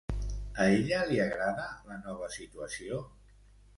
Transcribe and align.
A 0.63 0.65
ella 0.77 1.01
li 1.11 1.21
agrada 1.25 1.67
la 1.91 1.99
nova 2.07 2.31
situació? 2.39 3.03